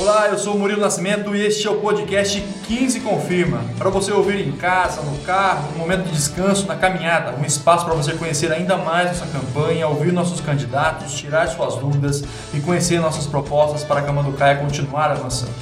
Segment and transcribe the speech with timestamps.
[0.00, 3.62] Olá, eu sou o Murilo Nascimento e este é o podcast 15 Confirma.
[3.76, 7.84] Para você ouvir em casa, no carro, no momento de descanso, na caminhada, um espaço
[7.84, 12.24] para você conhecer ainda mais nossa campanha, ouvir nossos candidatos, tirar suas dúvidas
[12.54, 15.52] e conhecer nossas propostas para a Camanducaia continuar avançando.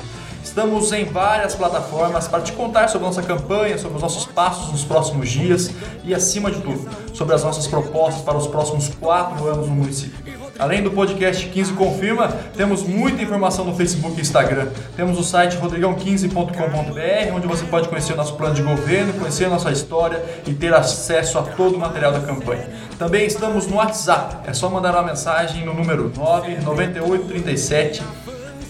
[0.44, 4.84] Estamos em várias plataformas para te contar sobre nossa campanha, sobre os nossos passos nos
[4.84, 5.72] próximos dias
[6.04, 10.37] e, acima de tudo, sobre as nossas propostas para os próximos quatro anos no município.
[10.58, 14.66] Além do podcast 15 Confirma, temos muita informação no Facebook e Instagram.
[14.96, 19.50] Temos o site rodrigão15.com.br, onde você pode conhecer o nosso plano de governo, conhecer a
[19.50, 22.68] nossa história e ter acesso a todo o material da campanha.
[22.98, 24.50] Também estamos no WhatsApp.
[24.50, 28.02] É só mandar uma mensagem no número 99837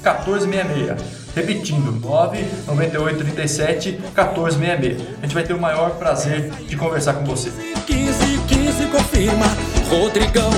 [0.02, 1.28] 1466.
[1.34, 5.02] Repetindo, 99837 1466.
[5.18, 7.50] A gente vai ter o maior prazer de conversar com você.
[7.86, 9.46] 15, 15 confirma,
[9.88, 10.50] Rodrigão,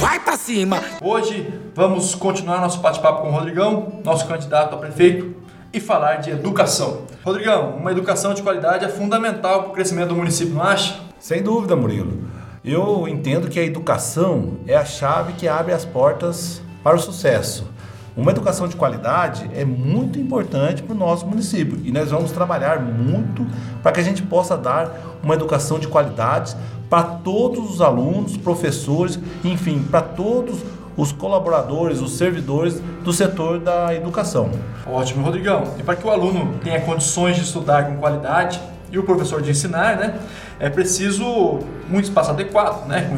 [0.00, 0.82] vai pra cima.
[1.00, 5.32] Hoje vamos continuar nosso bate-papo com o Rodrigão, nosso candidato a prefeito,
[5.72, 7.02] e falar de educação.
[7.24, 10.98] Rodrigão, uma educação de qualidade é fundamental para o crescimento do município, não acha?
[11.20, 12.24] Sem dúvida, Murilo.
[12.64, 17.68] Eu entendo que a educação é a chave que abre as portas para o sucesso.
[18.16, 22.80] Uma educação de qualidade é muito importante para o nosso município e nós vamos trabalhar
[22.80, 23.44] muito
[23.82, 26.54] para que a gente possa dar uma educação de qualidade
[26.88, 30.60] para todos os alunos, professores, enfim, para todos
[30.96, 34.48] os colaboradores, os servidores do setor da educação.
[34.86, 35.64] Ótimo, Rodrigão.
[35.76, 38.60] E para que o aluno tenha condições de estudar com qualidade
[38.92, 40.20] e o professor de ensinar, né,
[40.60, 43.16] é preciso muito espaço adequado, né, com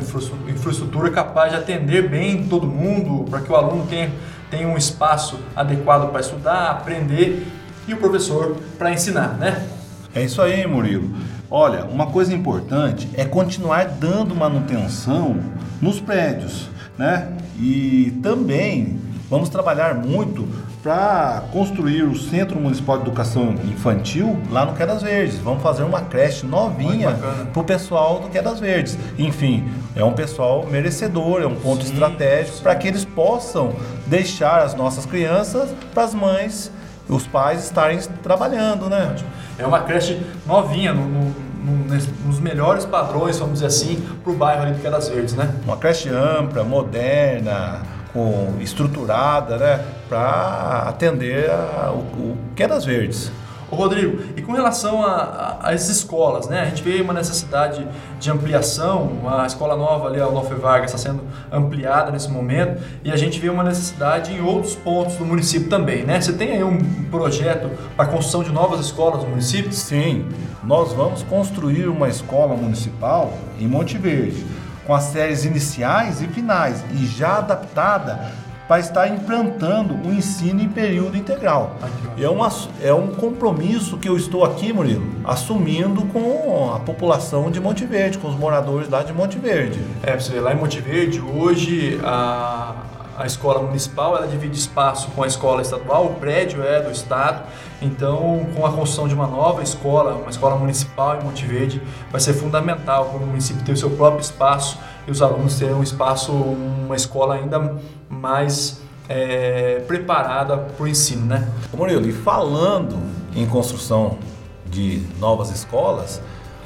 [0.50, 4.10] infraestrutura capaz de atender bem todo mundo, para que o aluno tenha
[4.50, 7.47] tem um espaço adequado para estudar, aprender
[7.86, 9.66] e o professor para ensinar, né?
[10.14, 11.11] É isso aí, Murilo.
[11.50, 15.36] Olha, uma coisa importante é continuar dando manutenção
[15.80, 17.33] nos prédios, né?
[17.58, 18.98] E também
[19.30, 20.48] vamos trabalhar muito
[20.83, 25.36] para construir o Centro Municipal de Educação Infantil lá no Quedas Verdes.
[25.38, 27.10] Vamos fazer uma creche novinha
[27.53, 28.97] para o pessoal do Quedas Verdes.
[29.19, 29.65] Enfim,
[29.96, 33.74] é um pessoal merecedor, é um ponto sim, estratégico para que eles possam
[34.06, 36.70] deixar as nossas crianças para as mães,
[37.08, 39.16] os pais estarem trabalhando, né?
[39.58, 41.34] É uma creche novinha, no, no,
[41.64, 45.50] no, nos melhores padrões, vamos dizer assim, para o bairro ali do Quedas Verdes, né?
[45.64, 47.80] Uma creche ampla, moderna,
[48.12, 53.30] com, estruturada, né, para atender a, o, o Quedas Verdes.
[53.69, 56.60] Ô Rodrigo, e com relação às escolas, né?
[56.60, 57.87] A gente vê uma necessidade
[58.21, 63.10] de ampliação, a escola nova ali, a Onofre Vargas, está sendo ampliada nesse momento, e
[63.10, 66.21] a gente vê uma necessidade em outros pontos do município também, né?
[66.21, 66.78] Você tem aí um
[67.10, 69.72] projeto para a construção de novas escolas no município?
[69.72, 70.26] Sim,
[70.62, 74.47] nós vamos construir uma escola municipal em Monte Verde
[74.87, 78.31] com as séries iniciais e finais e já adaptada
[78.69, 81.77] para estar implantando o ensino em período integral.
[82.19, 82.49] É, uma,
[82.82, 88.19] é um compromisso que eu estou aqui, Murilo, assumindo com a população de Monte Verde,
[88.19, 89.81] com os moradores lá de Monte Verde.
[90.03, 92.75] É, você vê, lá em Monte Verde, hoje a,
[93.16, 97.44] a escola municipal ela divide espaço com a escola estadual, o prédio é do estado,
[97.81, 102.21] então com a construção de uma nova escola, uma escola municipal em Monte Verde, vai
[102.21, 105.83] ser fundamental para o município ter o seu próprio espaço e os alunos terem um
[105.83, 107.77] espaço, uma escola ainda
[108.09, 111.49] mais é, preparada para o ensino, né?
[111.72, 112.97] Murilo, e falando
[113.34, 114.19] em construção
[114.67, 116.21] de novas escolas,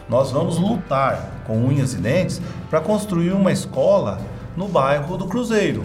[0.08, 4.18] nós vamos lutar com unhas e dentes para construir uma escola
[4.56, 5.84] no bairro do Cruzeiro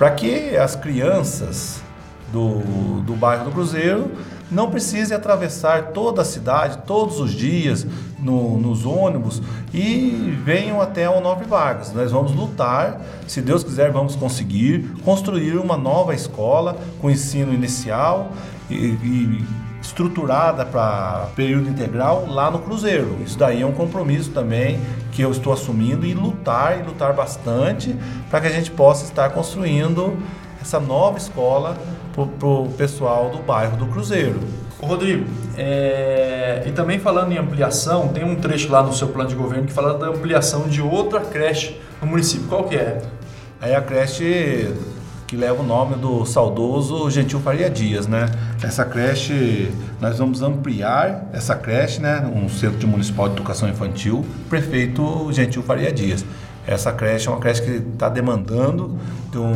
[0.00, 1.82] para que as crianças
[2.32, 4.10] do, do bairro do Cruzeiro
[4.50, 7.86] não precisem atravessar toda a cidade todos os dias
[8.18, 9.40] no, nos ônibus
[9.72, 11.92] e venham até o Nove Vargas.
[11.92, 18.32] Nós vamos lutar, se Deus quiser, vamos conseguir construir uma nova escola com ensino inicial
[18.68, 19.44] e, e
[19.80, 23.18] estruturada para período integral lá no Cruzeiro.
[23.24, 24.78] Isso daí é um compromisso também
[25.12, 27.96] que eu estou assumindo e lutar e lutar bastante
[28.28, 30.16] para que a gente possa estar construindo
[30.60, 31.76] essa nova escola
[32.26, 34.40] para o pessoal do bairro do Cruzeiro.
[34.80, 35.26] Rodrigo,
[35.58, 36.62] é...
[36.66, 39.72] e também falando em ampliação, tem um trecho lá no seu plano de governo que
[39.72, 42.48] fala da ampliação de outra creche no município.
[42.48, 43.02] Qual que é?
[43.60, 44.74] É a creche
[45.26, 48.28] que leva o nome do saudoso Gentil Faria Dias, né?
[48.64, 49.70] Essa creche,
[50.00, 52.28] nós vamos ampliar essa creche, né?
[52.34, 56.24] Um centro municipal de educação infantil, prefeito Gentil Faria Dias.
[56.66, 58.98] Essa creche é uma creche que está demandando
[59.30, 59.54] de um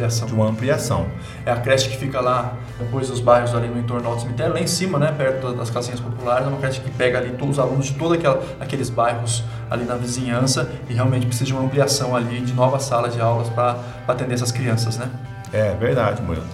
[0.00, 0.26] ampliação.
[0.26, 1.06] De uma ampliação.
[1.44, 4.60] É a creche que fica lá, depois dos bairros ali no entorno do cemitério, lá
[4.60, 7.58] em cima, né, perto das casinhas populares, é uma creche que pega ali todos os
[7.58, 8.18] alunos de todos
[8.58, 13.14] aqueles bairros ali na vizinhança e realmente precisa de uma ampliação ali, de novas salas
[13.14, 15.08] de aulas para atender essas crianças, né?
[15.52, 16.46] É verdade, Murilo.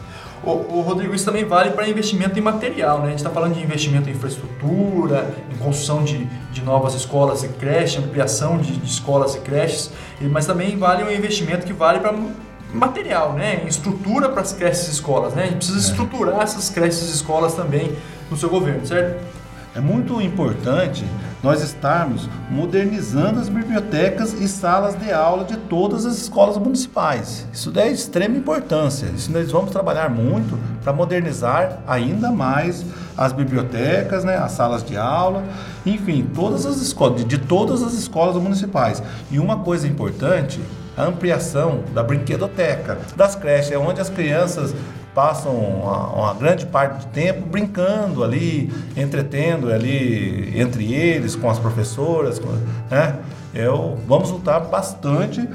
[0.45, 3.07] O, o Rodrigo, isso também vale para investimento em material, né?
[3.07, 7.49] A gente está falando de investimento em infraestrutura, em construção de, de novas escolas e
[7.49, 9.91] creches, ampliação de, de escolas e creches,
[10.21, 12.13] mas também vale um investimento que vale para
[12.77, 13.65] material, né?
[13.67, 15.45] Estrutura para as creches e escolas, né?
[15.45, 15.91] A gente precisa é.
[15.91, 17.97] estruturar essas creches e escolas também
[18.31, 19.21] no seu governo, certo?
[19.77, 21.05] É muito importante
[21.43, 27.47] nós estarmos modernizando as bibliotecas e salas de aula de todas as escolas municipais.
[27.53, 29.05] Isso é de extrema importância.
[29.15, 32.87] Isso nós vamos trabalhar muito para modernizar ainda mais
[33.19, 35.45] as bibliotecas, né, as salas de aula,
[35.85, 39.03] enfim, todas as escolas, de todas as escolas municipais.
[39.31, 40.59] E uma coisa importante,
[40.97, 44.75] a ampliação da brinquedoteca, das creches, é onde as crianças
[45.15, 51.59] passam uma, uma, grande parte do tempo brincando ali, entretendo ali entre eles, com as
[51.59, 52.49] professoras, com,
[52.91, 53.17] né?
[53.55, 55.49] Eu, vamos lutar bastante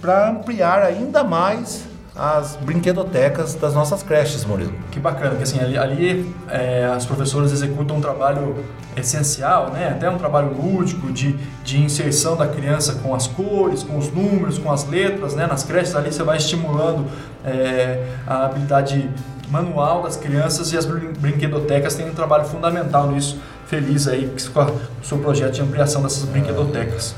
[0.00, 1.84] para ampliar ainda mais
[2.18, 4.72] as brinquedotecas das nossas creches, Murilo.
[4.90, 8.64] Que bacana, porque assim, ali, ali é, as professoras executam um trabalho
[8.96, 9.88] essencial, né?
[9.88, 14.58] até um trabalho lúdico de, de inserção da criança com as cores, com os números,
[14.58, 15.46] com as letras, né?
[15.46, 17.06] nas creches ali você vai estimulando
[17.44, 19.10] é, a habilidade
[19.50, 23.38] manual das crianças e as brinquedotecas têm um trabalho fundamental nisso.
[23.66, 27.14] Feliz aí com o seu projeto de ampliação dessas brinquedotecas.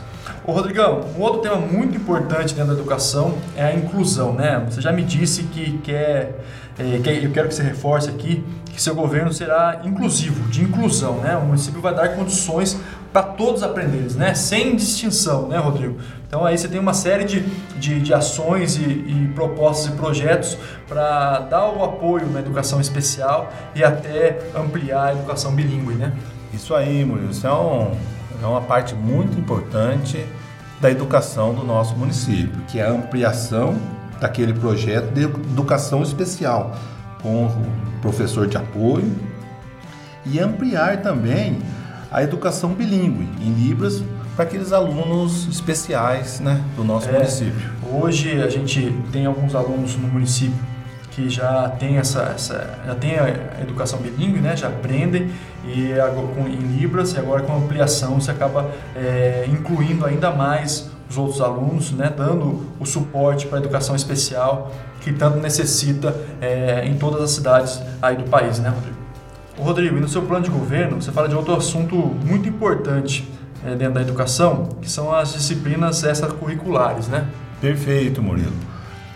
[0.48, 4.64] Ô Rodrigão, um outro tema muito importante dentro da educação é a inclusão, né?
[4.66, 6.40] Você já me disse que quer,
[6.78, 11.18] é, que eu quero que você reforce aqui que seu governo será inclusivo, de inclusão,
[11.18, 11.36] né?
[11.36, 12.80] O município vai dar condições
[13.12, 14.32] para todos aprenderem, né?
[14.32, 15.98] Sem distinção, né, Rodrigo?
[16.26, 17.40] Então aí você tem uma série de,
[17.78, 20.56] de, de ações e, e, propostas e projetos
[20.88, 26.14] para dar o apoio na educação especial e até ampliar a educação bilíngue, né?
[26.54, 27.32] Isso aí, Murilo.
[27.32, 27.90] Isso é um
[28.42, 30.24] é uma parte muito importante
[30.80, 33.76] da educação do nosso município, que é a ampliação
[34.20, 36.76] daquele projeto de educação especial,
[37.22, 39.12] com o professor de apoio,
[40.24, 41.58] e ampliar também
[42.10, 44.02] a educação bilíngue em Libras
[44.34, 47.70] para aqueles alunos especiais né, do nosso é, município.
[47.92, 50.56] Hoje a gente tem alguns alunos no município
[51.18, 55.28] que já tem essa, essa já tem a educação bilíngue, né, já aprendem
[55.64, 60.88] e agora, com, em libras e agora com ampliação você acaba é, incluindo ainda mais
[61.10, 64.70] os outros alunos, né, dando o suporte para a educação especial
[65.00, 68.96] que tanto necessita é, em todas as cidades aí do país, né, Rodrigo?
[69.58, 73.28] Rodrigo, e no seu plano de governo você fala de outro assunto muito importante
[73.66, 77.26] é, dentro da educação, que são as disciplinas extracurriculares, né?
[77.60, 78.67] Perfeito, Murilo.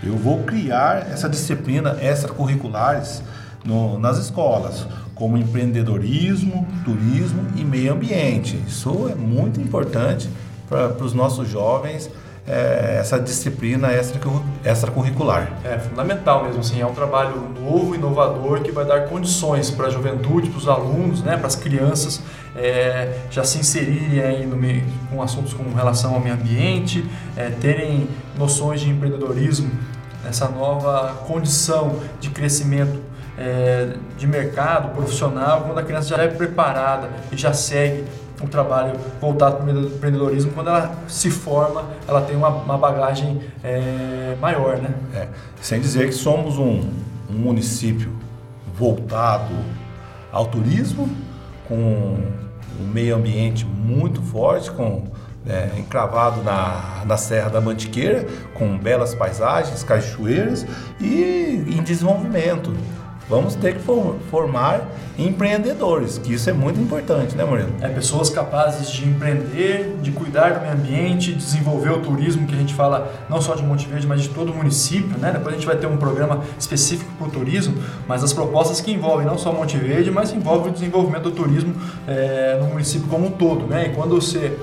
[0.03, 3.23] Eu vou criar essa disciplina extracurriculares
[3.65, 8.61] no, nas escolas, como empreendedorismo, turismo e meio ambiente.
[8.67, 10.29] Isso é muito importante
[10.69, 12.11] para os nossos jovens
[12.47, 13.91] é, essa disciplina
[14.65, 15.53] extracurricular.
[15.65, 19.91] É fundamental mesmo, assim, é um trabalho novo, inovador, que vai dar condições para a
[19.91, 22.21] juventude, para os alunos, né, para as crianças
[22.57, 27.05] é, já se inserirem aí no meio, com assuntos com relação ao meio ambiente,
[27.37, 29.71] é, terem noções de empreendedorismo,
[30.29, 33.01] essa nova condição de crescimento
[33.39, 38.05] é, de mercado profissional, quando a criança já é preparada e já segue
[38.43, 43.41] um trabalho voltado para o empreendedorismo, quando ela se forma, ela tem uma, uma bagagem
[43.63, 44.93] é, maior, né?
[45.15, 45.29] É,
[45.61, 46.81] sem dizer que somos um,
[47.31, 48.13] um município
[48.77, 49.55] voltado
[50.33, 51.08] ao turismo,
[51.69, 51.77] com
[52.81, 55.05] um meio ambiente muito forte, com
[55.46, 60.67] é, encravado na, na Serra da Mantiqueira, com belas paisagens, cachoeiras
[61.01, 62.72] e em desenvolvimento
[63.32, 63.82] vamos ter que
[64.31, 64.87] formar
[65.19, 67.70] empreendedores, que isso é muito importante, né, Moreno?
[67.81, 72.58] É, pessoas capazes de empreender, de cuidar do meio ambiente, desenvolver o turismo, que a
[72.58, 75.32] gente fala não só de Monte Verde, mas de todo o município, né?
[75.32, 77.75] Depois a gente vai ter um programa específico para o turismo,
[78.06, 81.75] mas as propostas que envolvem não só Monte Verde, mas envolvem o desenvolvimento do turismo
[82.06, 83.87] é, no município como um todo, né?
[83.87, 84.58] E quando você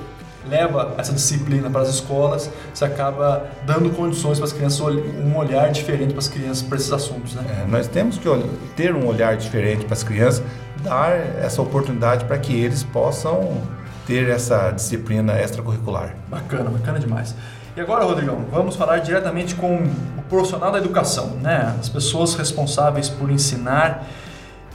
[0.48, 5.72] leva essa disciplina para as escolas, você acaba dando condições para as crianças, um olhar
[5.72, 7.34] diferente para as crianças para esses assuntos.
[7.36, 7.44] Né?
[7.64, 8.28] É, nós temos que
[8.76, 10.44] ter um olhar diferente para as crianças,
[10.84, 13.62] dar essa oportunidade para que eles possam
[14.06, 16.16] ter essa disciplina extracurricular.
[16.28, 17.36] Bacana, bacana demais.
[17.78, 19.84] E agora, Rodrigão, vamos falar diretamente com
[20.18, 21.76] o profissional da educação, né?
[21.80, 24.06] As pessoas responsáveis por ensinar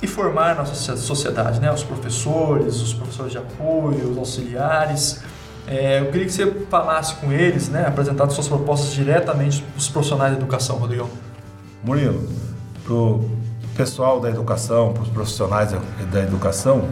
[0.01, 1.71] e formar nossa sociedade, né?
[1.73, 5.21] Os professores, os professores de apoio, os auxiliares.
[5.67, 9.89] É, eu queria que você falasse com eles, né, apresentasse suas propostas diretamente para os
[9.89, 11.09] profissionais da educação, Rodrigão.
[11.83, 12.27] Murilo,
[12.85, 13.31] para o
[13.77, 15.71] pessoal da educação, para os profissionais
[16.13, 16.89] da educação,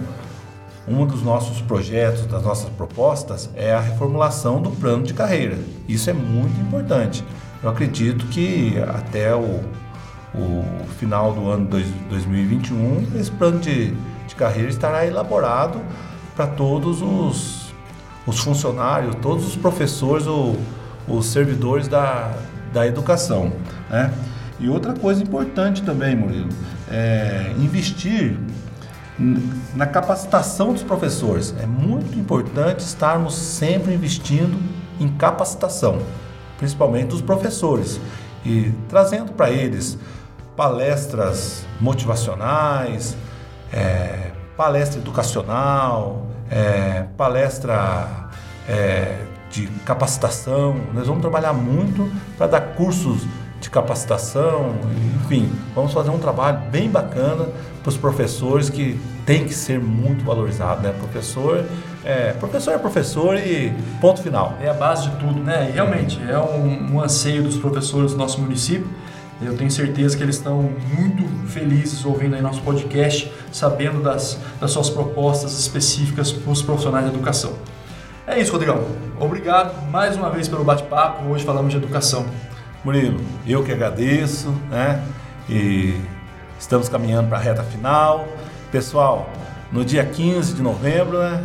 [0.89, 5.57] um dos nossos projetos, das nossas propostas, é a reformulação do plano de carreira.
[5.87, 7.23] Isso é muito importante.
[7.63, 9.61] Eu acredito que até o,
[10.35, 10.65] o
[10.99, 13.93] final do ano dois- 2021, esse plano de,
[14.27, 15.79] de carreira estará elaborado
[16.35, 17.62] para todos os,
[18.27, 20.57] os funcionários, todos os professores ou
[21.09, 22.33] os servidores da,
[22.73, 23.53] da educação.
[23.91, 24.13] Né?
[24.61, 26.49] E outra coisa importante também, Murilo,
[26.91, 28.37] é investir
[29.75, 31.55] na capacitação dos professores.
[31.61, 34.59] É muito importante estarmos sempre investindo
[35.01, 36.01] em capacitação,
[36.59, 38.01] principalmente dos professores,
[38.45, 39.99] e trazendo para eles
[40.57, 43.17] palestras motivacionais,
[43.73, 48.31] é, palestra educacional, é, palestra
[48.69, 49.19] é,
[49.51, 50.77] de capacitação.
[50.93, 53.27] Nós vamos trabalhar muito para dar cursos
[53.61, 54.75] de capacitação,
[55.25, 57.47] enfim, vamos fazer um trabalho bem bacana
[57.81, 60.93] para os professores que tem que ser muito valorizado, né?
[60.99, 61.65] Professor
[62.05, 64.59] é professor é professor e ponto final.
[64.61, 65.69] É a base de tudo, né?
[65.71, 68.89] E realmente é um, um anseio dos professores do nosso município.
[69.45, 74.71] Eu tenho certeza que eles estão muito felizes ouvindo aí nosso podcast, sabendo das, das
[74.71, 77.53] suas propostas específicas para os profissionais da educação.
[78.27, 78.87] É isso, Rodrigão.
[79.19, 81.27] Obrigado mais uma vez pelo bate-papo.
[81.27, 82.25] Hoje falamos de educação.
[82.85, 85.05] Murilo, eu que agradeço, né?
[85.49, 86.01] E
[86.59, 88.29] estamos caminhando para a reta final.
[88.71, 89.29] Pessoal,
[89.73, 91.45] no dia 15 de novembro, né?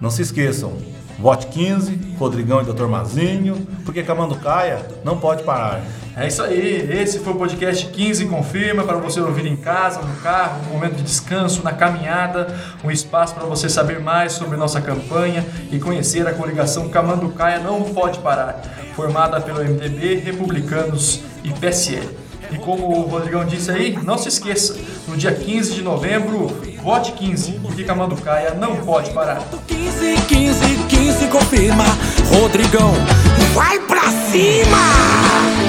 [0.00, 0.76] Não se esqueçam,
[1.20, 2.86] vote 15, Rodrigão e Dr.
[2.86, 5.82] Mazinho, porque Camanducaia não pode parar.
[6.16, 10.16] É isso aí, esse foi o podcast 15 Confirma para você ouvir em casa, no
[10.16, 14.80] carro, no momento de descanso, na caminhada, um espaço para você saber mais sobre nossa
[14.80, 18.60] campanha e conhecer a coligação Camanducaia Não Pode Parar,
[18.96, 22.08] formada pelo MDB, Republicanos e PSL.
[22.50, 26.50] E como o Rodrigão disse aí, não se esqueça, no dia 15 de novembro,
[26.82, 29.42] vote 15, porque Camanducaia não pode parar.
[29.66, 31.84] 15, 15, 15 confirma.
[32.32, 32.92] Rodrigão,
[33.54, 35.59] vai pra cima!